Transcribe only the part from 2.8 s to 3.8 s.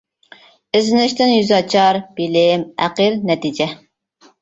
ئەقىل، نەتىجە.